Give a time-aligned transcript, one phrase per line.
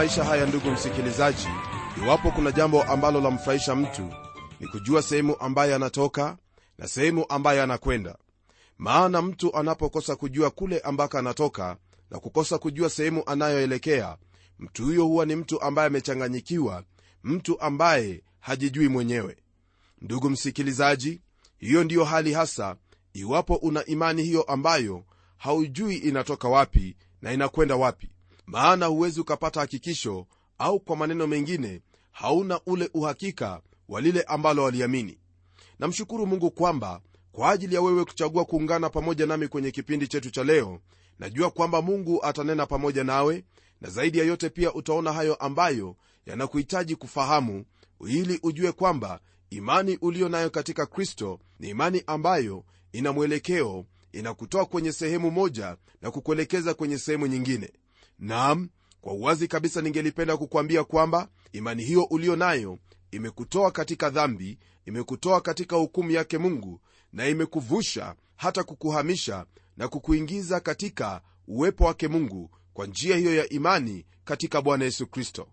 [0.00, 1.48] maisha haya ndugu msikilizaji.
[2.04, 4.12] Iwapo kuna jambo ambalo lamfurahisha mtu
[4.60, 6.36] ni kujua sehemu ambayo anatoka
[6.78, 8.16] na sehemu ambayo anakwenda.
[8.78, 11.76] Maana mtu anapokosa kujua kule ambako anatoka
[12.10, 14.16] na kukosa kujua sehemu anayoelekea
[14.58, 16.84] mtu huyo huwa ni mtu ambaye amechanganyikiwa
[17.24, 19.36] mtu ambaye hajijui mwenyewe.
[20.02, 21.20] Ndugu msikilizaji
[21.58, 22.76] hiyo ndiyo hali hasa
[23.12, 25.04] iwapo una imani hiyo ambayo
[25.36, 28.10] haujui inatoka wapi na inakwenda wapi
[28.50, 30.26] maana huwezi ukapata hakikisho
[30.58, 35.18] au kwa maneno mengine hauna ule uhakika wa lile ambalo waliamini.
[35.78, 37.00] Namshukuru mungu kwamba
[37.32, 40.80] kwa ajili ya wewe kuchagua kuungana pamoja nami kwenye kipindi chetu cha leo
[41.18, 43.44] najua kwamba mungu atanena pamoja nawe
[43.80, 47.64] na zaidi ya yote pia utaona hayo ambayo yanakuhitaji kufahamu
[48.08, 54.92] ili ujue kwamba imani uliyo nayo katika kristo ni imani ambayo ina mwelekeo inakutoa kwenye
[54.92, 57.72] sehemu moja na kukuelekeza kwenye sehemu nyingine
[58.20, 58.68] naam
[59.00, 62.78] kwa uwazi kabisa ningelipenda kukwambia kwamba imani hiyo uliyo nayo
[63.10, 66.80] imekutoa katika dhambi imekutoa katika hukumu yake mungu
[67.12, 69.46] na imekuvusha hata kukuhamisha
[69.76, 75.48] na kukuingiza katika uwepo wake mungu kwa njia hiyo ya imani katika bwana yesu kristo.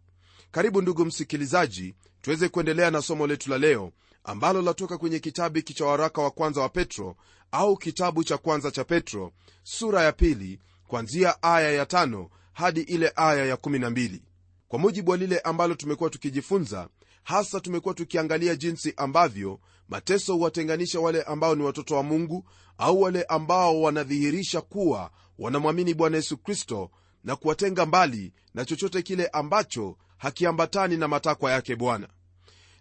[0.52, 3.92] Karibu ndugu msikilizaji tuweze kuendelea na somo letu la leo
[4.24, 7.16] ambalo latoka kwenye kitabu hiki cha waraka wa kwanza wa petro
[7.52, 9.31] au kitabu cha kwanza cha petro
[9.64, 14.19] sura ya pili kwanzia aya ya tano hadi ile aya ya 12
[14.68, 16.90] kwa mujibu wa lile ambalo tumekuwa tukijifunza
[17.23, 19.59] hasa tumekuwa tukiangalia jinsi ambavyo
[19.90, 26.17] mateso huwatenganisha wale ambao ni watoto wa mungu au wale ambao wanadhihirisha kuwa wanamwamini bwana
[26.17, 26.91] yesu kristo
[27.23, 32.07] na kuwatenga mbali na chochote kile ambacho hakiambatani na matakwa yake bwana.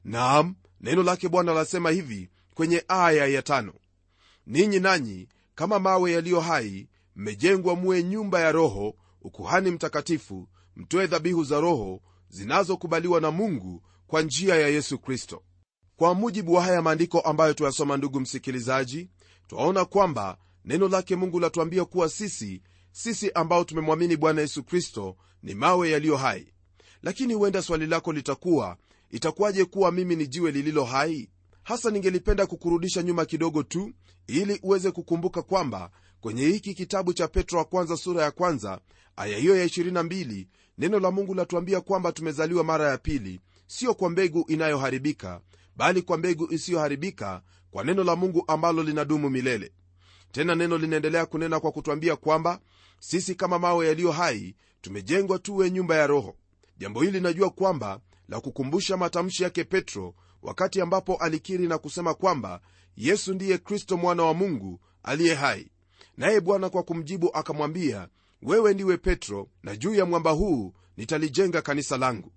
[0.05, 3.73] Naam neno lake bwana lasema hivi kwenye aya ya tano.
[4.47, 8.95] Ninyi nanyi kama mawe yaliyo hai mmejengwa muwe nyumba ya roho
[9.31, 15.43] ukuhani mtakatifu mtoe dhabihu za roho zinazokubaliwa na mungu kwa njia ya yesu kristo.
[15.97, 19.11] Kwa mujibu wa haya maandiko ambayo tuyasoma ndugu msikilizaji
[19.49, 25.55] twaona kwamba neno lake mungu latuambia kuwa sisi sisi ambao tumemwamini bwana yesu kristo ni
[25.55, 26.53] mawe yaliyo hai.
[27.03, 28.77] Lakini huenda swali lako litakuwa
[29.11, 31.31] itakuwaje kuwa mimi ni jiwe lililo hai?
[31.63, 33.93] Hasa ningelipenda kukurudisha nyuma kidogo tu
[34.27, 35.91] ili uweze kukumbuka kwamba
[36.27, 38.81] kwenye hiki kitabu cha petro wa kwanza sura ya kwanza
[39.17, 40.47] aya hiyo ya 22
[40.79, 45.41] neno la mungu latuambia kwamba tumezaliwa mara ya pili sio kwa mbegu inayoharibika
[45.77, 49.73] bali kwa mbegu isiyoharibika kwa neno la mungu ambalo linadumu milele.
[50.33, 52.61] Tena neno linaendelea kunena kwa kutwambia kwamba
[53.01, 56.37] sisi kama mawe yaliyo hai tumejengwa tuwe nyumba ya roho.
[56.79, 62.61] Jambo hili linajua kwamba la kukumbusha matamshi yake petro wakati ambapo alikiri na kusema kwamba
[62.97, 65.71] yesu ndiye kristo mwana wa mungu aliye hai
[66.17, 68.09] naye bwana kwa kumjibu akamwambia
[68.43, 72.33] wewe ndiwe petro na juu ya mwamba huu nitalijenga kanisa langu.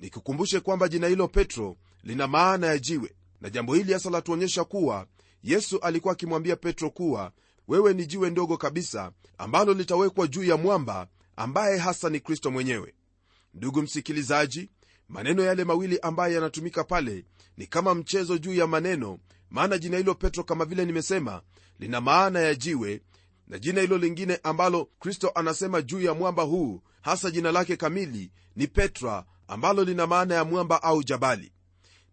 [0.00, 3.14] Nikukumbushe kwamba jina hilo petro lina maana ya jiwe.
[3.40, 5.06] Na jambo hili hasa latuonyesha kuwa
[5.42, 7.32] yesu alikuwa akimwambia petro kuwa
[7.68, 12.94] wewe ni jiwe ndogo kabisa ambalo litawekwa juu ya mwamba ambaye hasa ni kristo mwenyewe.
[13.54, 14.70] Ndugu msikilizaji
[15.08, 17.24] maneno yale mawili ambayo yanatumika pale
[17.56, 19.18] ni kama mchezo juu ya maneno
[19.50, 21.42] maana jina hilo petro kama vile nimesema
[21.78, 23.02] lina maana ya jiwe
[23.50, 28.32] na jina hilo lingine ambalo kristo anasema juu ya mwamba huu hasa jina lake kamili
[28.56, 31.52] ni petra ambalo lina maana ya mwamba au jabali.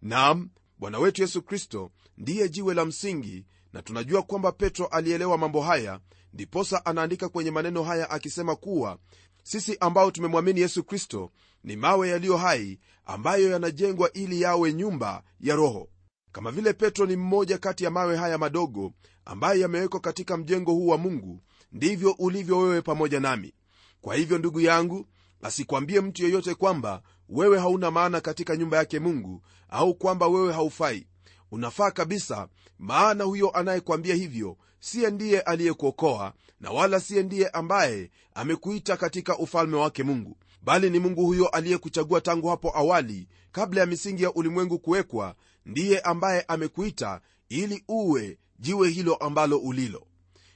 [0.02, 0.50] Nam
[0.80, 6.00] bwana wetu yesu kristo ndiye jiwe la msingi na tunajua kwamba petro alielewa mambo haya
[6.34, 8.98] ndiposa anaandika kwenye maneno haya akisema kuwa
[9.44, 11.32] sisi ambao tumemwamini yesu kristo
[11.64, 15.90] ni mawe yaliyo hai ambayo yanajengwa ili yawe nyumba ya roho.
[16.32, 18.94] Kama vile petro ni mmoja kati ya mawe haya madogo
[19.28, 21.42] ambayo yamewekwa katika mjengo huu wa mungu
[21.72, 23.54] ndivyo ulivyo wewe pamoja nami.
[24.02, 25.08] Kwa hivyo ndugu yangu
[25.42, 31.08] asikwambie mtu yeyote kwamba wewe hauna maana katika nyumba yake mungu au kwamba wewe haufai.
[31.52, 32.48] Unafaa kabisa
[32.80, 39.78] maana huyo anayekwambia hivyo siye ndiye aliyekuokoa na wala siye ndiye ambaye amekuita katika ufalme
[39.78, 44.80] wake mungu bali ni mungu huyo aliyekuchagua tangu hapo awali kabla ya misingi ya ulimwengu
[44.80, 45.36] kuwekwa
[45.66, 50.08] ndiye ambaye amekuita ili uwe jiwe hilo ambalo ulilo.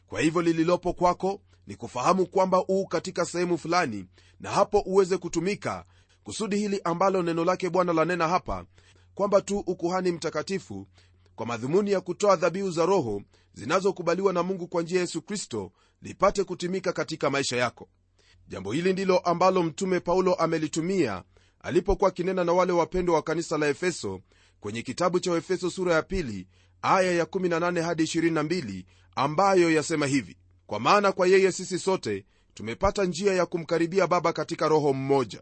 [0.07, 4.05] Kwa hivyo lililopo kwako ni kufahamu kwamba uu katika sehemu fulani
[4.39, 5.85] na hapo uweze kutumika
[6.23, 8.65] kusudi hili ambalo neno lake bwana lanena hapa
[9.15, 10.87] kwamba tu ukuhani mtakatifu
[11.35, 13.21] kwa madhumuni ya kutoa dhabihu za roho
[13.53, 15.71] zinazokubaliwa na mungu kwa njia yesu kristo
[16.01, 17.89] lipate kutimika katika maisha yako.
[18.47, 21.23] Jambo hili ndilo ambalo mtume paulo amelitumia
[21.59, 24.19] alipokuwa akinena na wale wapendwa wa kanisa la efeso
[24.59, 26.47] kwenye kitabu cha efeso sura ya pili
[26.81, 28.83] aya ya 18 hadi 22
[29.15, 30.37] ambayo yasema hivi
[30.67, 35.41] kwa maana kwa yeye sisi sote tumepata njia ya kumkaribia baba katika roho mmoja.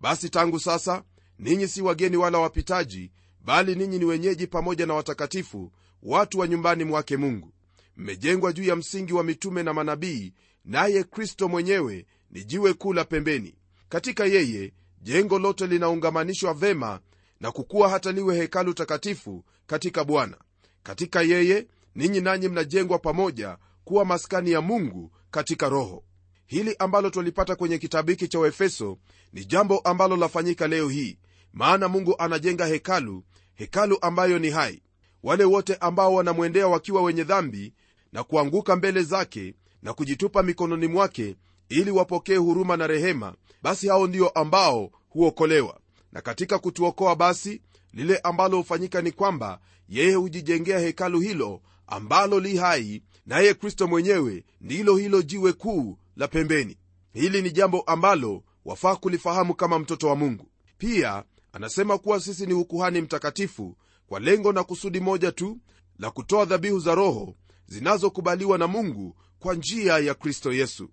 [0.00, 1.02] Basi tangu sasa
[1.38, 3.10] ninyi si wageni wala wapitaji
[3.44, 5.72] bali ninyi ni wenyeji pamoja na watakatifu
[6.02, 7.52] watu wa nyumbani mwake mungu.
[7.96, 10.32] Mmejengwa juu ya msingi wa mitume na manabii
[10.64, 13.54] naye kristo mwenyewe ni jiwe kuu la pembeni.
[13.88, 14.72] Katika yeye
[15.02, 17.00] jengo lote linaungamanishwa vema
[17.40, 20.36] na kukuwa hata liwe hekalu takatifu katika bwana
[20.82, 26.04] katika yeye ninyi nanyi mnajengwa pamoja kuwa maskani ya mungu katika roho.
[26.46, 28.98] Hili ambalo twalipata kwenye kitabu hiki cha uefeso
[29.32, 31.18] ni jambo ambalo lafanyika leo hii
[31.52, 34.82] maana mungu anajenga hekalu hekalu ambayo ni hai.
[35.22, 37.72] Wale wote ambao wanamwendea wakiwa wenye dhambi
[38.12, 41.36] na kuanguka mbele zake na kujitupa mikononi mwake
[41.68, 45.80] ili wapokee huruma na rehema basi hao ndio ambao huokolewa.
[46.12, 47.60] Na katika kutuokoa basi
[47.98, 54.44] lile ambalo hufanyika ni kwamba yeye hujijengea hekalu hilo ambalo li hai naye kristo mwenyewe
[54.60, 56.76] ndilo hilo jiwe kuu la pembeni.
[57.12, 60.46] Hili ni jambo ambalo wafaa kulifahamu kama mtoto wa mungu.
[60.78, 65.58] Pia anasema kuwa sisi ni ukuhani mtakatifu kwa lengo na kusudi moja tu
[65.98, 67.34] la kutoa dhabihu za roho
[67.66, 70.88] zinazokubaliwa na mungu kwa njia ya kristo yesu.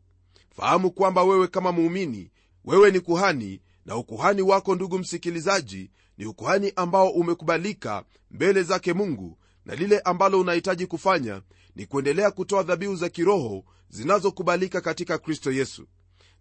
[0.56, 2.32] Fahamu kwamba wewe kama muumini
[2.66, 9.38] wewe ni kuhani na ukuhani wako ndugu msikilizaji ni ukuhani ambao umekubalika mbele zake mungu
[9.66, 11.42] na lile ambalo unahitaji kufanya
[11.76, 15.88] ni kuendelea kutoa dhabihu za kiroho zinazokubalika katika kristo yesu.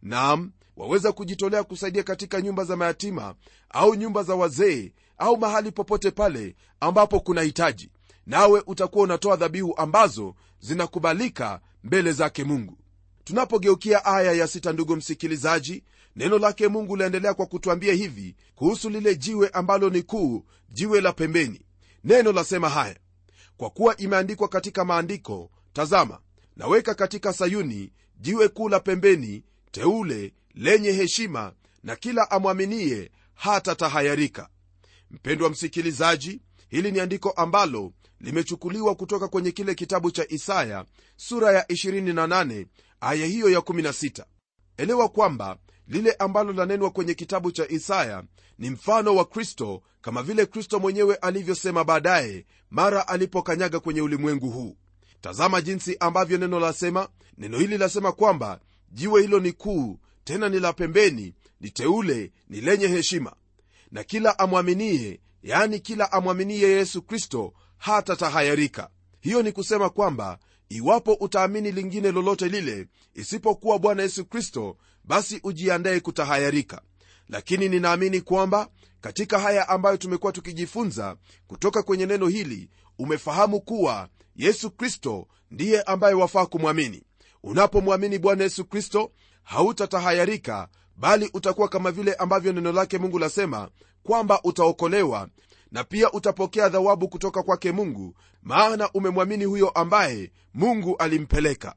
[0.02, 3.34] Nam waweza kujitolea kusaidia katika nyumba za mayatima
[3.70, 7.90] au nyumba za wazee au mahali popote pale ambapo kuna hitaji.
[8.26, 12.78] Nawe utakuwa unatoa dhabihu ambazo zinakubalika mbele zake mungu
[13.24, 15.84] tunapogeukia aya ya sita ndugu msikilizaji
[16.16, 21.12] neno lake mungu laendelea kwa kutwambia hivi kuhusu lile jiwe ambalo ni kuu jiwe la
[21.12, 21.60] pembeni.
[22.04, 22.96] Neno lasema haya
[23.56, 26.18] kwa kuwa imeandikwa katika maandiko tazama
[26.56, 34.48] naweka katika sayuni jiwe kuu la pembeni teule lenye heshima na kila amwaminie hata tahayarika
[35.10, 40.84] mpendwa msikilizaji hili ni andiko ambalo limechukuliwa kutoka kwenye kile kitabu cha isaya
[41.16, 42.66] sura ya 28
[43.04, 44.24] aya hiyo ya 16
[44.76, 45.56] elewa kwamba
[45.88, 48.24] lile ambalo lanenwa kwenye kitabu cha isaya
[48.58, 54.76] ni mfano wa kristo kama vile kristo mwenyewe alivyosema baadaye mara alipokanyaga kwenye ulimwengu huu.
[55.20, 57.08] Tazama jinsi ambavyo neno lasema.
[57.38, 58.60] Neno hili lasema kwamba
[58.90, 63.32] jiwe hilo ni kuu tena ni la pembeni ni teule ni lenye heshima.
[63.90, 68.90] Na kila amwaminie yani kila amwaminie yesu kristo hata tahayarika
[69.20, 76.00] hiyo ni kusema kwamba iwapo utaamini lingine lolote lile isipokuwa bwana yesu kristo basi ujiandaye
[76.00, 76.82] kutahayarika.
[77.28, 78.68] Lakini ninaamini kwamba
[79.00, 81.16] katika haya ambayo tumekuwa tukijifunza
[81.46, 87.02] kutoka kwenye neno hili umefahamu kuwa yesu kristo ndiye ambaye wafaa kumwamini.
[87.42, 93.68] Unapomwamini bwana yesu kristo hautatahayarika bali utakuwa kama vile ambavyo neno lake mungu lasema
[94.02, 95.28] kwamba utaokolewa
[95.74, 101.74] na pia utapokea thawabu kutoka kwake mungu maana umemwamini huyo ambaye mungu alimpeleka.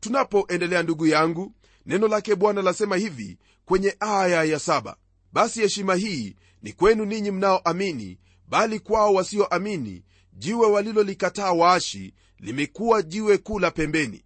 [0.00, 1.52] Tunapoendelea ndugu yangu
[1.86, 4.96] neno lake bwana lasema hivi kwenye aya ya saba.
[5.32, 13.38] Basi heshima hii ni kwenu ninyi mnaoamini bali kwao wasioamini jiwe walilolikataa waashi limekuwa jiwe
[13.38, 14.24] kuu la pembeni.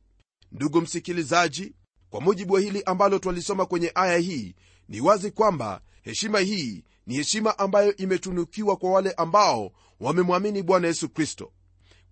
[0.53, 1.75] Ndugu msikilizaji
[2.11, 4.55] kwa mujibu wa hili ambalo twalisoma kwenye aya hii
[4.89, 11.09] ni wazi kwamba heshima hii ni heshima ambayo imetunukiwa kwa wale ambao wamemwamini bwana yesu
[11.09, 11.53] kristo.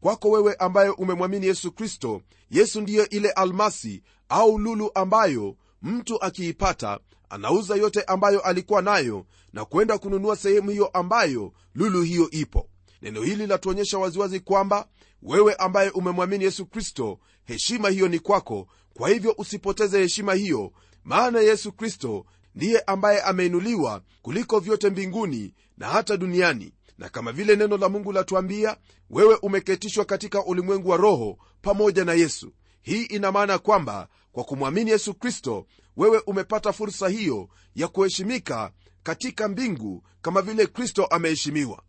[0.01, 7.01] Kwako wewe ambaye umemwamini yesu kristo yesu ndiyo ile almasi au lulu ambayo mtu akiipata
[7.29, 12.69] anauza yote ambayo alikuwa nayo na kwenda kununua sehemu hiyo ambayo lulu hiyo ipo.
[13.03, 14.89] Neno hili latuonyesha waziwazi kwamba
[15.23, 18.67] wewe ambaye umemwamini yesu kristo heshima hiyo ni kwako.
[18.95, 20.73] Kwa hivyo usipoteze heshima hiyo
[21.05, 26.73] maana yesu kristo ndiye ambaye ameinuliwa kuliko vyote mbinguni na hata duniani.
[26.99, 28.77] Na kama vile neno la mungu latuambia
[29.11, 32.53] wewe umeketishwa katika ulimwengu wa roho pamoja na yesu.
[32.83, 39.49] Hii ina maana kwamba kwa kumwamini yesu kristo wewe umepata fursa hiyo ya kuheshimika katika
[39.49, 41.83] mbingu kama vile kristo ameheshimiwa.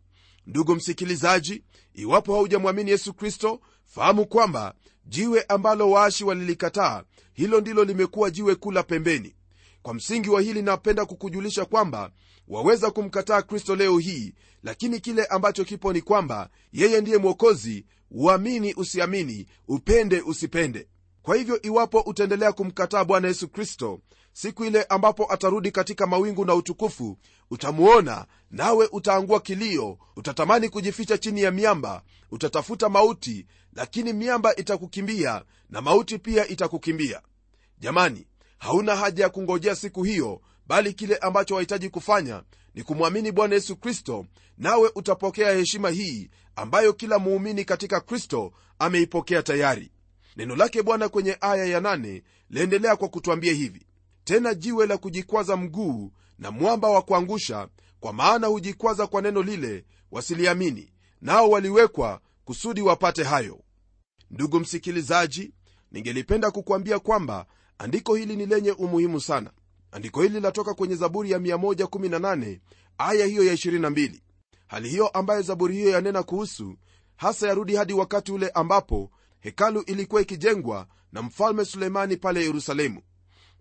[0.46, 8.30] Ndugu msikilizaji iwapo haujamwamini yesu kristo fahamu kwamba jiwe ambalo waashi walilikataa hilo ndilo limekuwa
[8.30, 9.35] jiwe kula pembeni
[9.86, 12.10] kwa msingi wa hili napenda kukujulisha kwamba
[12.48, 17.86] waweza kumkataa kristo leo hii lakini kile ambacho kipo ni kwamba yeye ndiye mwokozi.
[18.10, 20.88] Uamini usiamini upende usipende.
[21.22, 24.00] Kwa hivyo iwapo utaendelea kumkataa bwana yesu kristo
[24.32, 27.18] siku ile ambapo atarudi katika mawingu na utukufu
[27.50, 35.80] utamuona nawe utaangua kilio utatamani kujificha chini ya miamba utatafuta mauti lakini miamba itakukimbia na
[35.80, 37.22] mauti pia itakukimbia.
[37.78, 38.26] Jamani
[38.58, 42.42] hauna haja ya kungojea siku hiyo bali kile ambacho wahitaji kufanya
[42.74, 44.26] ni kumwamini bwana yesu kristo
[44.58, 49.90] nawe utapokea heshima hii ambayo kila muumini katika kristo ameipokea tayari.
[50.36, 53.86] Neno lake bwana kwenye aya ya nane laendelea kwa kutwambia hivi
[54.24, 57.68] tena jiwe la kujikwaza mguu na mwamba wa kuangusha
[58.00, 63.60] kwa maana hujikwaza kwa neno lile wasiliamini nao waliwekwa kusudi wapate hayo.
[64.30, 65.52] Ndugu msikilizaji
[65.92, 67.46] ningelipenda kukuambia kwamba
[67.78, 69.50] andiko hili ni lenye umuhimu sana.
[69.92, 72.58] Andiko hili latoka kwenye zaburi ya 118
[72.98, 74.20] aya hiyo ya 22
[74.66, 76.76] hali hiyo ambayo zaburi hiyo yanena kuhusu
[77.16, 83.02] hasa yarudi hadi wakati ule ambapo hekalu ilikuwa ikijengwa na mfalme suleimani pale yerusalemu.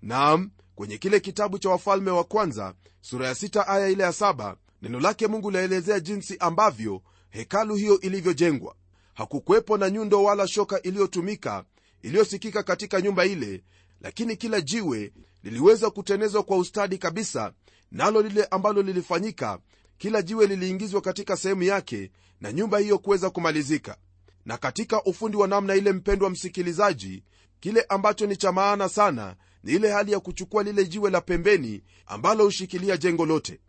[0.01, 4.55] Naam kwenye kile kitabu cha wafalme wa kwanza sura ya 6 aya ile ya 7
[4.81, 8.75] neno lake mungu laelezea jinsi ambavyo hekalu hiyo ilivyojengwa.
[9.13, 11.65] Hakukuwepo na nyundo wala shoka iliyotumika
[12.01, 13.63] iliyosikika katika nyumba ile
[14.01, 17.53] lakini kila jiwe liliweza kutenezwa kwa ustadi kabisa
[17.91, 19.59] nalo lile ambalo lilifanyika
[19.97, 22.11] kila jiwe liliingizwa katika sehemu yake
[22.41, 23.97] na nyumba hiyo kuweza kumalizika.
[24.45, 27.23] Na katika ufundi wa namna ile mpendwa msikilizaji
[27.59, 31.83] kile ambacho ni cha maana sana ni ile hali ya kuchukua lile jiwe la pembeni
[32.05, 33.59] ambalo hushikilia jengo lote.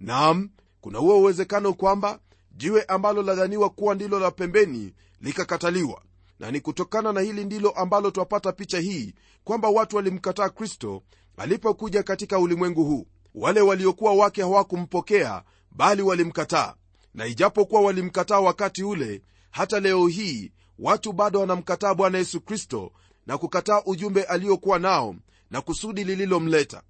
[0.00, 0.50] Nam
[0.80, 2.20] kuna huo uwezekano kwamba
[2.56, 6.02] jiwe ambalo ladhaniwa kuwa ndilo la pembeni likakataliwa
[6.38, 9.14] na ni kutokana na hili ndilo ambalo twapata picha hii
[9.44, 11.02] kwamba watu walimkataa kristo
[11.36, 13.06] alipokuja katika ulimwengu huu.
[13.34, 16.74] Wale waliokuwa wake hawakumpokea bali walimkataa.
[17.14, 22.92] Na ijapokuwa walimkataa wakati ule hata leo hii watu bado wanamkataa bwana yesu kristo
[23.26, 25.16] na kukataa ujumbe aliokuwa nao
[25.50, 26.82] na kusudi lililomleta.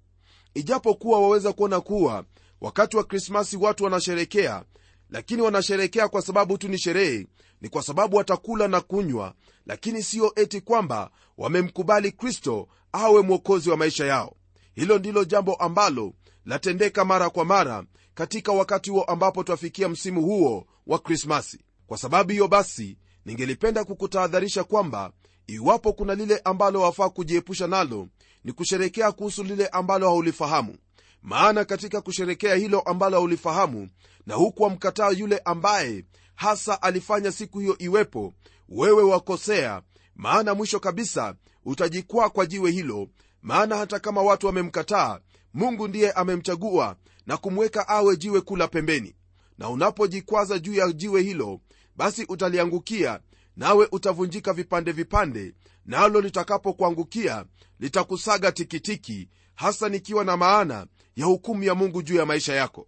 [0.53, 2.25] Ijapokuwa waweza kuona kuwa
[2.61, 4.63] wakati wa krismasi watu wanasherekea
[5.09, 7.27] lakini wanasherekea kwa sababu tu ni sherehe
[7.61, 9.33] ni kwa sababu watakula na kunywa.
[9.65, 14.35] Lakini siyo eti kwamba wamemkubali kristo awe mwokozi wa maisha yao.
[14.75, 16.13] Hilo ndilo jambo ambalo
[16.45, 17.83] latendeka mara kwa mara
[18.13, 21.59] katika wakati huo ambapo twafikia msimu huo wa krismasi.
[21.87, 25.11] Kwa sababu hiyo basi ningelipenda kukutahadharisha kwamba
[25.47, 28.07] iwapo kuna lile ambalo wafaa kujiepusha nalo
[28.43, 30.75] ni kusherekea kuhusu lile ambalo haulifahamu
[31.21, 33.89] maana katika kusherekea hilo ambalo ulifahamu
[34.25, 36.05] na huku wamkataa yule ambaye
[36.35, 38.33] hasa alifanya siku hiyo iwepo
[38.69, 39.81] wewe wakosea.
[40.15, 43.07] Maana mwisho kabisa utajikwaa kwa jiwe hilo.
[43.41, 45.19] Maana hata kama watu wamemkataa
[45.53, 46.95] mungu ndiye amemchagua
[47.25, 49.15] na kumweka awe jiwe kula pembeni.
[49.57, 51.59] Na unapojikwaza juu ya jiwe hilo
[51.95, 53.19] basi utaliangukia
[53.55, 55.53] nawe utavunjika vipande vipande
[55.85, 57.45] nalo na litakapokuangukia
[57.79, 62.87] litakusaga tikitiki hasa nikiwa na maana ya hukumu ya mungu juu ya maisha yako.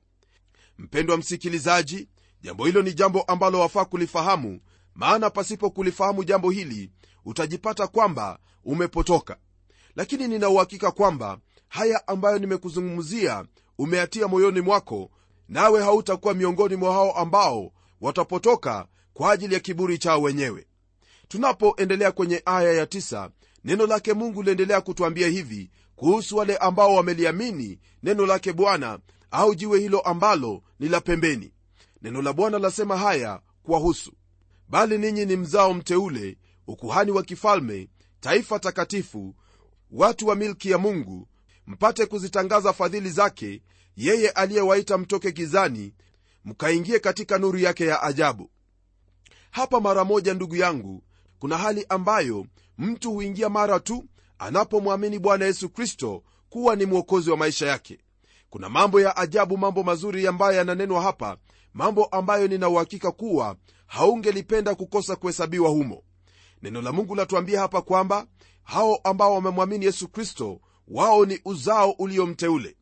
[0.77, 2.09] Mpendwa msikilizaji
[2.41, 4.59] jambo hilo ni jambo ambalo wafaa kulifahamu
[4.95, 6.91] maana pasipo kulifahamu jambo hili
[7.25, 9.37] utajipata kwamba umepotoka.
[9.95, 13.45] Lakini ninauhakika kwamba haya ambayo nimekuzungumzia
[13.77, 15.11] umeatia moyoni mwako
[15.47, 17.71] nawe hautakuwa miongoni mwa hao ambao
[18.01, 20.67] watapotoka kwa ajili ya kiburi chao wenyewe.
[21.27, 23.29] Tunapoendelea kwenye aya ya 9
[23.63, 28.99] neno lake mungu liendelea kutwambia hivi kuhusu wale ambao wameliamini neno lake bwana
[29.31, 31.53] au jiwe hilo ambalo ni la pembeni.
[32.01, 34.11] Neno la bwana lasema haya kuwahusu.
[34.69, 36.37] Bali ninyi ni mzao mteule
[36.67, 37.89] ukuhani wa kifalme
[38.19, 39.35] taifa takatifu
[39.91, 41.27] watu wa milki ya mungu
[41.67, 43.61] mpate kuzitangaza fadhili zake
[43.95, 45.93] yeye aliyewaita mtoke gizani
[46.45, 48.49] mkaingie katika nuru yake ya ajabu.
[49.51, 51.03] Hapa mara moja ndugu yangu
[51.39, 52.45] kuna hali ambayo
[52.77, 54.05] mtu huingia mara tu
[54.39, 57.99] anapomwamini bwana yesu kristo kuwa ni mwokozi wa maisha yake.
[58.49, 61.37] Kuna mambo ya ajabu mambo mazuri ambayo yananenwa hapa
[61.73, 63.55] mambo ambayo ninauhakika kuwa
[63.87, 66.03] haungelipenda kukosa kuhesabiwa humo.
[66.61, 68.27] Neno la mungu latuambia hapa kwamba
[68.63, 72.75] hao ambao wamemwamini yesu kristo wao ni uzao uliomteule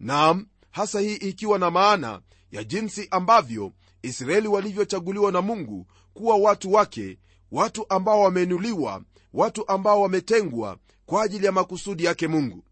[0.00, 2.20] nam hasa hii ikiwa na maana
[2.52, 7.18] ya jinsi ambavyo israeli walivyochaguliwa na mungu kuwa watu wake
[7.52, 10.76] watu ambao wameinuliwa watu ambao wametengwa
[11.12, 12.64] kwa ajili ya makusudi yake mungu.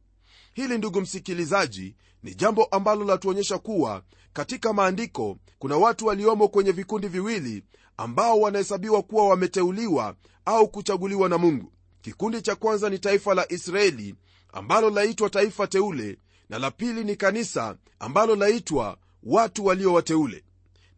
[0.55, 7.09] Hili ndugu msikilizaji ni jambo ambalo latuonyesha kuwa katika maandiko kuna watu waliomo kwenye vikundi
[7.09, 7.65] viwili
[7.97, 11.73] ambao wanahesabiwa kuwa wameteuliwa au kuchaguliwa na mungu.
[12.03, 14.15] Kikundi cha kwanza ni taifa la israeli
[14.53, 16.19] ambalo laitwa taifa teule
[16.49, 20.45] na la pili ni kanisa ambalo laitwa watu walio wateule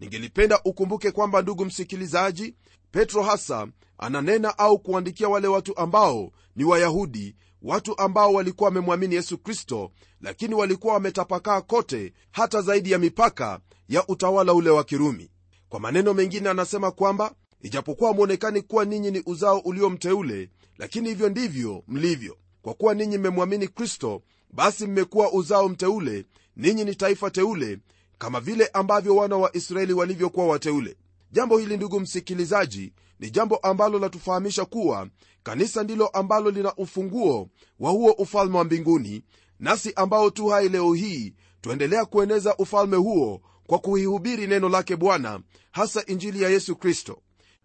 [0.03, 2.55] ningelipenda ukumbuke kwamba ndugu msikilizaji
[2.91, 3.67] petro hasa
[3.99, 9.91] ananena au kuandikia wale watu ambao ni wayahudi watu ambao walikuwa wamemwamini yesu kristo
[10.21, 15.31] lakini walikuwa wametapakaa kote hata zaidi ya mipaka ya utawala ule wa kirumi.
[15.69, 21.83] Kwa maneno mengine anasema kwamba ijapokuwa mwonekani kuwa ninyi ni uzao uliomteule lakini hivyo ndivyo
[21.89, 22.37] mlivyo.
[22.63, 26.25] Kwa kuwa ninyi mmemwamini kristo basi mmekuwa uzao mteule
[26.57, 27.79] ninyi ni taifa teule
[28.23, 30.97] kama vile ambavyo wana wa israeli walivyokuwa wateule.
[31.33, 35.09] Jambo hili ndugu msikilizaji ni jambo ambalo latufahamisha kuwa
[35.43, 37.49] kanisa ndilo ambalo lina ufunguo
[37.81, 39.23] wa huo ufalme wa mbinguni
[39.61, 45.41] nasi ambao tu hai leo hii twaendelea kueneza ufalme huo kwa kuihubiri neno lake bwana
[45.71, 47.19] hasa injili ya yesu kristo.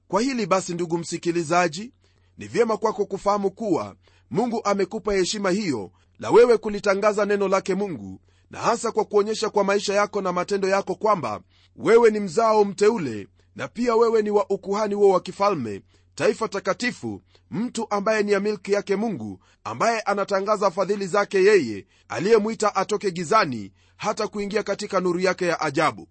[0.08, 1.94] Kwa hili basi ndugu msikilizaji
[2.38, 3.96] ni vyema kwako kufahamu kuwa
[4.32, 9.64] mungu amekupa heshima hiyo la wewe kulitangaza neno lake mungu na hasa kwa kuonyesha kwa
[9.64, 11.42] maisha yako na matendo yako kwamba
[11.76, 15.82] wewe ni mzao mteule na pia wewe ni wa ukuhani huo wa kifalme
[16.16, 22.76] taifa takatifu mtu ambaye ni ya milki yake mungu ambaye anatangaza fadhili zake yeye aliyemwita
[22.76, 26.08] atoke gizani hata kuingia katika nuru yake ya ajabu.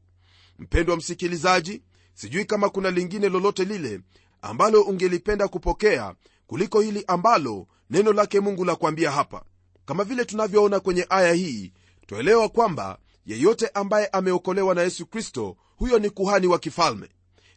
[0.58, 1.82] Mpendwa msikilizaji
[2.14, 4.00] sijui kama kuna lingine lolote lile
[4.42, 6.14] ambalo ungelipenda kupokea
[6.46, 9.42] kuliko hili ambalo neno lake mungu la kuambia hapa.
[9.84, 11.72] Kama vile tunavyoona kwenye aya hii
[12.06, 17.08] twaelewa kwamba yeyote ambaye ameokolewa na yesu kristo huyo ni kuhani wa kifalme.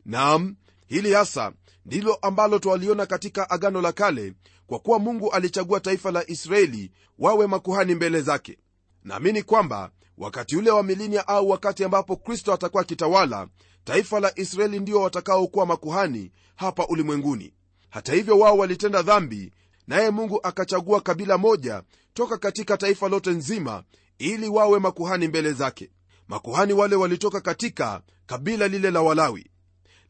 [0.05, 0.55] Nam
[0.87, 1.51] hili hasa
[1.85, 4.33] ndilo ambalo twaliona katika agano la kale
[4.67, 8.57] kwa kuwa mungu alichagua taifa la israeli wawe makuhani mbele zake.
[9.03, 13.47] Naamini kwamba wakati ule wa milinia au wakati ambapo kristo atakuwa akitawala
[13.83, 17.53] taifa la israeli ndio watakaokuwa makuhani hapa ulimwenguni.
[17.89, 19.51] Hata hivyo wao walitenda dhambi
[19.87, 21.83] naye mungu akachagua kabila moja
[22.13, 23.83] toka katika taifa lote nzima
[24.19, 25.89] ili wawe makuhani mbele zake.
[26.27, 29.49] Makuhani wale walitoka katika kabila lile la walawi.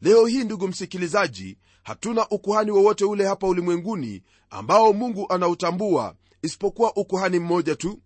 [0.02, 7.38] Leo hii ndugu msikilizaji hatuna ukuhani wowote ule hapa ulimwenguni ambao mungu anautambua isipokuwa ukuhani
[7.38, 8.00] mmoja tu.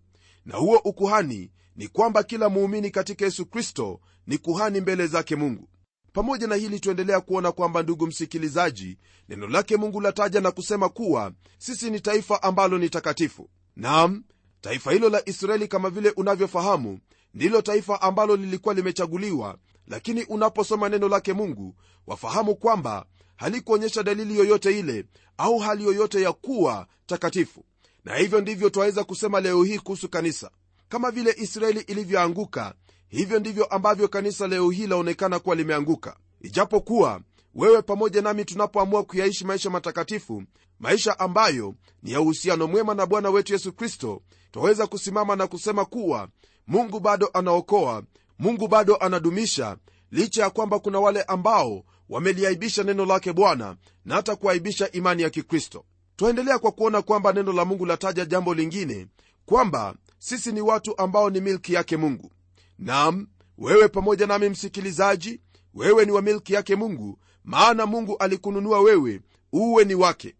[0.45, 5.69] Na huo ukuhani ni kwamba kila muumini katika yesu kristo ni kuhani mbele zake mungu.
[6.13, 8.97] Pamoja na hili tuendelea kuona kwamba ndugu msikilizaji
[9.29, 13.49] neno lake mungu lataja na kusema kuwa sisi ni taifa ambalo ni takatifu.
[13.75, 14.23] Nam
[14.65, 16.99] taifa hilo la israeli kama vile unavyofahamu
[17.33, 21.75] ndilo taifa ambalo lilikuwa limechaguliwa lakini unaposoma neno lake mungu
[22.07, 25.05] wafahamu kwamba halikuonyesha dalili yoyote ile
[25.37, 27.63] au hali yoyote ya kuwa takatifu.
[28.05, 30.51] Na hivyo ndivyo twaweza kusema leo hii kuhusu kanisa.
[30.89, 32.73] Kama vile israeli ilivyoanguka
[33.07, 36.15] hivyo ndivyo ambavyo kanisa leo hii laonekana kuwa limeanguka.
[36.41, 37.21] Ijapokuwa
[37.55, 40.43] wewe pamoja nami tunapoamua kuyaishi maisha matakatifu
[40.79, 44.21] maisha ambayo ni ya uhusiano mwema na bwana wetu yesu kristo
[44.55, 46.27] twaweza kusimama na kusema kuwa
[46.67, 48.03] mungu bado anaokoa
[48.39, 49.77] mungu bado anadumisha
[50.11, 55.29] licha ya kwamba kuna wale ambao wameliaibisha neno lake bwana na hata kuaibisha imani ya
[55.29, 55.85] kikristo.
[56.15, 59.07] Twaendelea kwa kuona kwamba neno la mungu lataja jambo lingine
[59.45, 62.31] kwamba sisi ni watu ambao ni milki yake mungu.
[62.79, 65.41] Nam wewe pamoja nami msikilizaji
[65.73, 69.21] wewe ni wa milki yake mungu maana mungu alikununua wewe
[69.53, 70.35] uwe ni wake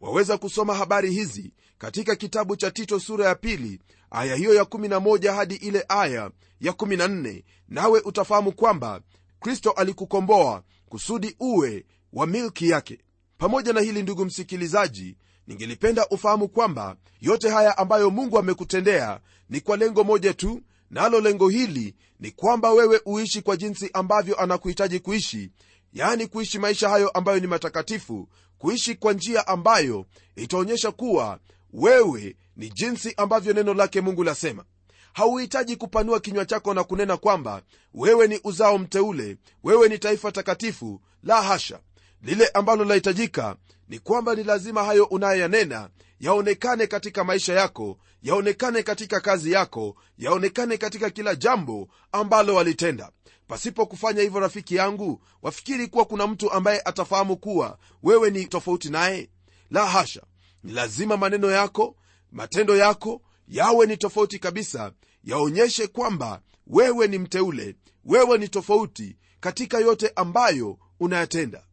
[0.00, 3.80] waweza kusoma habari hizi katika kitabu cha tito sura ya pili
[4.10, 6.30] aya hiyo ya 11 hadi ile aya
[6.60, 9.00] ya 14 nawe utafahamu kwamba
[9.40, 12.98] kristo alikukomboa kusudi uwe wa milki yake.
[13.38, 19.76] Pamoja na hili ndugu msikilizaji ningelipenda ufahamu kwamba yote haya ambayo mungu amekutendea ni kwa
[19.76, 25.00] lengo moja tu nalo na lengo hili ni kwamba wewe uishi kwa jinsi ambavyo anakuhitaji
[25.00, 25.50] kuishi
[25.92, 31.38] yaani kuishi maisha hayo ambayo ni matakatifu kuishi kwa njia ambayo itaonyesha kuwa
[31.72, 34.64] wewe ni jinsi ambavyo neno lake mungu lasema.
[35.12, 37.62] Hauhitaji kupanua kinywa chako na kunena kwamba
[37.94, 41.80] wewe ni uzao mteule wewe ni taifa takatifu la hasha.
[42.22, 43.56] Lile ambalo lahitajika
[43.88, 45.88] ni kwamba ni lazima hayo unayoyanena
[46.20, 53.10] yaonekane katika maisha yako yaonekane katika kazi yako yaonekane katika kila jambo ambalo walitenda.
[53.46, 58.90] Pasipo kufanya hivyo rafiki yangu wafikiri kuwa kuna mtu ambaye atafahamu kuwa wewe ni tofauti
[58.90, 59.30] naye?
[59.70, 60.22] La hasha!
[60.62, 61.96] Ni lazima maneno yako
[62.32, 64.92] matendo yako yawe ni tofauti kabisa
[65.24, 71.64] yaonyeshe kwamba wewe ni mteule wewe ni tofauti katika yote ambayo unayatenda.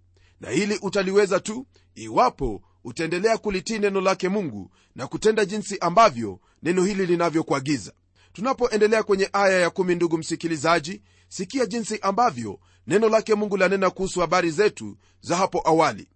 [0.42, 6.84] Na hili utaliweza tu iwapo utaendelea kulitii neno lake mungu na kutenda jinsi ambavyo neno
[6.86, 7.94] hili linavyokuagiza.
[8.34, 14.20] Tunapoendelea kwenye aya ya kumi ndugu msikilizaji sikia jinsi ambavyo neno lake mungu lanena kuhusu
[14.20, 16.08] habari zetu za hapo awali.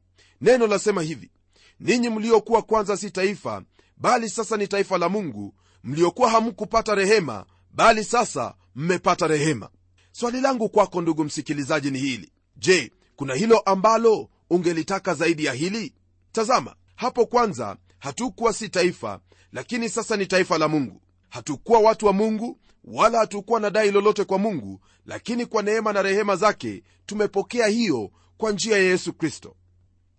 [0.41, 1.31] Neno lasema hivi
[1.79, 3.63] ninyi mliokuwa kwanza si taifa
[3.97, 5.53] bali sasa ni taifa la mungu.
[5.83, 9.69] Mliokuwa hamkupata rehema bali sasa mmepata rehema.
[10.11, 12.31] Swali langu kwako ndugu msikilizaji ni hili.
[12.55, 15.93] Je kuna hilo ambalo ungelitaka zaidi ya hili
[16.31, 19.19] tazama hapo kwanza hatukuwa si taifa
[19.51, 21.01] lakini sasa ni taifa la mungu.
[21.29, 26.01] Hatukuwa watu wa mungu wala hatukuwa na dai lolote kwa mungu lakini kwa neema na
[26.01, 29.55] rehema zake tumepokea hiyo kwa njia ya yesu kristo.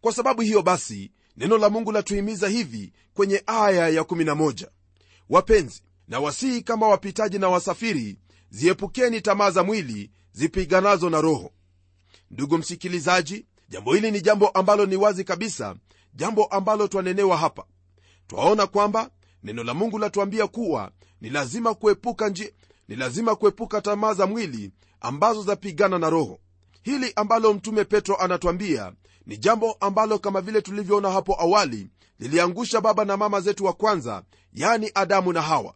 [0.01, 4.67] Kwa sababu hiyo basi neno la mungu latuhimiza hivi kwenye aya ya11
[5.29, 8.19] wapenzi na wasihi kama wapitaji na wasafiri
[8.51, 11.53] ziepukeni tamaa za mwili zipiganazo na roho.
[12.31, 15.77] Ndugu msikilizaji jambo hili ni jambo ambalo ni wazi kabisa
[16.15, 17.65] jambo ambalo twanenewa hapa.
[18.27, 19.11] Twaona kwamba
[19.43, 22.53] neno la mungu latuambia kuwa ni lazima kuepuka nji,
[22.89, 24.71] ni lazima kuepuka tamaa za mwili
[25.01, 26.39] ambazo zapigana na roho.
[26.83, 28.93] Hili ambalo mtume petro anatwambia
[29.27, 34.23] ni jambo ambalo kama vile tulivyoona hapo awali liliangusha baba na mama zetu wa kwanza
[34.53, 35.75] yani adamu na hawa.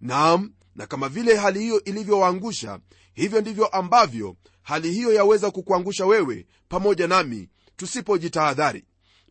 [0.00, 2.78] Naam na kama vile hali hiyo ilivyowaangusha
[3.14, 8.84] hivyo ndivyo ambavyo hali hiyo yaweza kukuangusha wewe pamoja nami tusipojitahadhari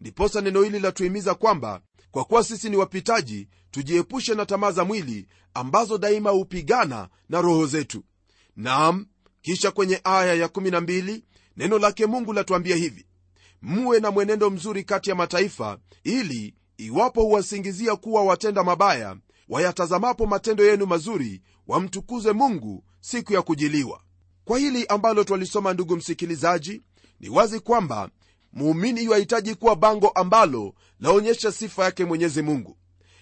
[0.03, 5.27] ndiposa neno hili latuhimiza kwamba kwa kuwa sisi ni wapitaji tujiepushe na tamaa za mwili
[5.53, 8.03] ambazo daima hupigana na roho zetu.
[8.55, 9.05] Nam
[9.41, 11.21] kisha kwenye aya ya12
[11.57, 13.05] neno lake mungu latuambia hivi.
[13.61, 19.17] Muwe na mwenendo mzuri kati ya mataifa ili iwapo huwasingizia kuwa watenda mabaya
[19.49, 24.01] wayatazamapo matendo yenu mazuri wamtukuze mungu siku ya kujiliwa.
[24.45, 26.81] Kwa hili ambalo twalisoma ndugu msikilizaji
[27.19, 28.09] ni wazi kwamba
[28.53, 32.77] muumini yuahitaji kuwa bango ambalo laonyesha sifa yake mwenyezi mungu.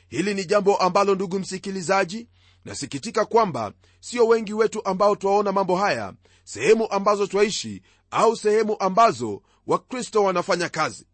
[0.08, 2.28] Hili ni jambo ambalo ndugu msikilizaji
[2.66, 6.14] nasikitika kwamba sio wengi wetu ambao twaona mambo haya
[6.44, 11.06] sehemu ambazo twaishi au sehemu ambazo wakristo wanafanya kazi.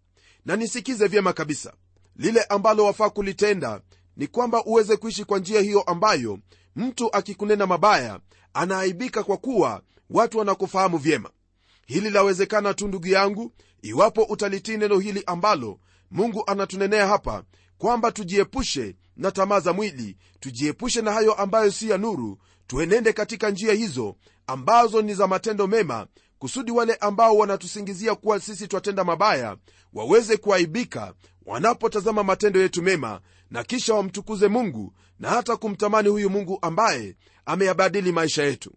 [0.45, 1.73] Na nisikize vyema kabisa.
[2.15, 3.81] Lile ambalo wafaa kulitenda
[4.17, 6.39] ni kwamba uweze kuishi kwa njia hiyo ambayo
[6.75, 8.19] mtu akikunena mabaya
[8.53, 11.29] anaaibika kwa kuwa watu wanakufahamu vyema.
[11.87, 15.79] Hili lawezekana tu ndugu yangu iwapo utalitii neno hili ambalo
[16.11, 17.43] mungu anatunenea hapa
[17.77, 22.37] kwamba tujiepushe na tamaa za mwili tujiepushe na hayo ambayo si ya nuru
[22.67, 24.15] tuenende katika njia hizo
[24.47, 26.07] ambazo ni za matendo mema
[26.39, 29.57] kusudi wale ambao wanatusingizia kuwa sisi twatenda mabaya
[29.93, 31.13] waweze kuaibika
[31.45, 38.11] wanapotazama matendo yetu mema na kisha wamtukuze mungu na hata kumtamani huyu mungu ambaye ameyabadili
[38.11, 38.73] maisha yetu.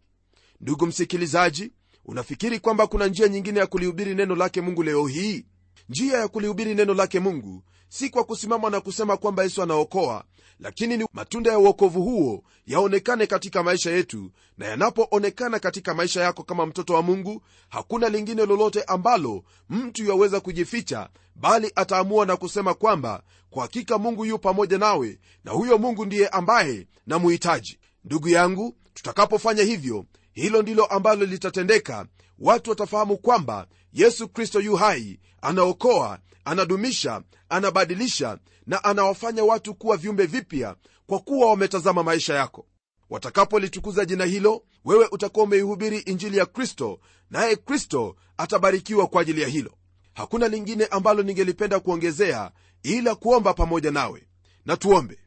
[0.60, 1.72] Ndugu msikilizaji
[2.04, 5.44] unafikiri kwamba kuna njia nyingine ya kulihubiri neno lake mungu leo hii?
[5.88, 10.24] Njia ya kulihubiri neno lake mungu si kwa kusimama na kusema kwamba yesu anaokoa
[10.60, 16.42] lakini ni matunda ya uokovu huo yaonekane katika maisha yetu na yanapoonekana katika maisha yako
[16.42, 22.74] kama mtoto wa mungu hakuna lingine lolote ambalo mtu yaweza kujificha bali ataamua na kusema
[22.74, 27.78] kwamba kwa hakika mungu yu pamoja nawe na huyo mungu ndiye ambaye namuhitaji.
[28.04, 32.06] Ndugu yangu tutakapofanya hivyo hilo ndilo ambalo litatendeka.
[32.38, 40.26] Watu watafahamu kwamba yesu kristo yu hai anaokoa anadumisha anabadilisha na anawafanya watu kuwa viumbe
[40.26, 42.66] vipya kwa kuwa wametazama maisha yako.
[43.10, 49.48] Watakapolitukuza jina hilo wewe utakuwa umeihubiri injili ya kristo naye kristo atabarikiwa kwa ajili ya
[49.48, 49.72] hilo.
[50.14, 52.50] Hakuna lingine ambalo ningelipenda kuongezea
[52.82, 54.26] ila kuomba pamoja nawe.
[54.66, 55.18] Na tuombe.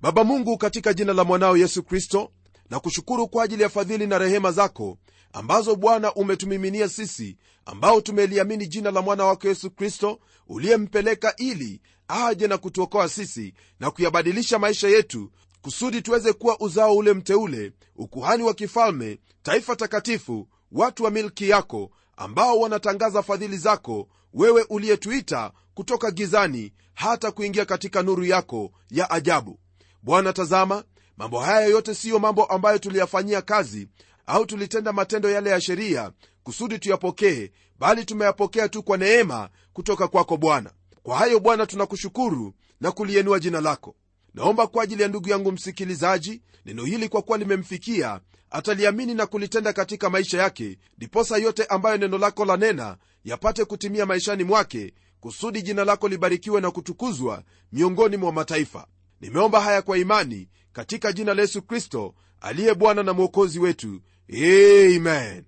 [0.00, 2.32] Baba mungu katika jina la mwanao yesu kristo
[2.70, 4.98] na kushukuru kwa ajili ya fadhili na rehema zako
[5.32, 12.46] ambazo bwana umetumiminia sisi ambao tumeliamini jina la mwana wako yesu kristo uliyempeleka ili aje
[12.48, 15.30] na kutuokoa sisi na kuyabadilisha maisha yetu
[15.62, 21.90] kusudi tuweze kuwa uzao ule mteule ukuhani wa kifalme taifa takatifu watu wa milki yako
[22.16, 29.58] ambao wanatangaza fadhili zako wewe uliyetuita kutoka gizani hata kuingia katika nuru yako ya ajabu.
[30.02, 30.84] Bwana tazama
[31.20, 33.88] mambo haya yote siyo mambo ambayo tuliyafanyia kazi
[34.26, 40.36] au tulitenda matendo yale ya sheria kusudi tuyapokee bali tumeyapokea tu kwa neema kutoka kwako
[40.36, 40.70] bwana.
[41.02, 43.94] Kwa hayo bwana tunakushukuru na kulienua jina lako.
[44.34, 49.72] Naomba kwa ajili ya ndugu yangu msikilizaji neno hili kwa kuwa limemfikia ataliamini na kulitenda
[49.72, 55.84] katika maisha yake ndiposa yote ambayo neno lako lanena yapate kutimia maishani mwake kusudi jina
[55.84, 58.86] lako libarikiwe na kutukuzwa miongoni mwa mataifa.
[59.20, 64.00] Nimeomba haya kwa imani katika jina la yesu kristo aliye bwana na mwokozi wetu.
[64.32, 65.44] Amen.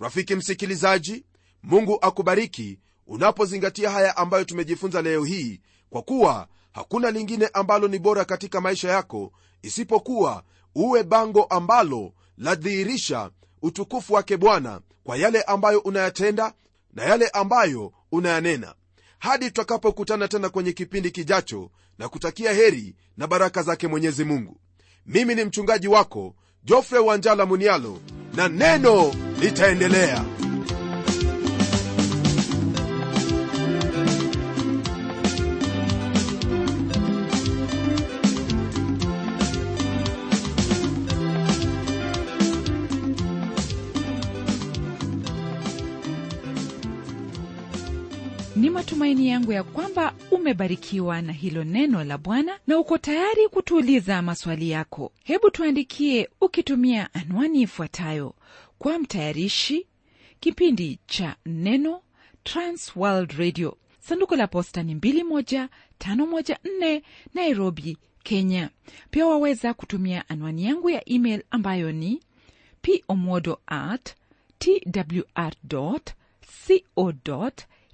[0.00, 1.24] Rafiki msikilizaji
[1.62, 8.24] mungu akubariki unapozingatia haya ambayo tumejifunza leo hii kwa kuwa hakuna lingine ambalo ni bora
[8.24, 10.42] katika maisha yako isipokuwa
[10.74, 13.30] uwe bango ambalo ladhihirisha
[13.62, 16.52] utukufu wake bwana kwa yale ambayo unayatenda
[16.92, 18.74] na yale ambayo unayanena
[19.20, 24.56] hadi tutakapokutana tena kwenye kipindi kijacho na kutakia heri na baraka zake mwenyezi mungu.
[25.06, 27.98] Mimi ni mchungaji wako jofre wanjala munialo
[28.34, 30.24] na neno litaendelea
[49.00, 54.70] matumaini yangu ya kwamba umebarikiwa na hilo neno la Bwana na uko tayari kutuuliza maswali
[54.70, 55.12] yako.
[55.24, 58.34] Hebu tuandikie ukitumia anwani ifuatayo:
[58.78, 59.86] kwa mtayarishi
[60.40, 62.02] kipindi cha Neno,
[62.44, 67.02] Trans World Radio, sanduku la posta ni 21514
[67.34, 68.70] Nairobi, Kenya.
[69.10, 72.20] Pia waweza kutumia anwani yangu ya email ambayo ni
[73.06, 74.14] pomodo at
[74.58, 75.52] twr
[76.94, 77.12] co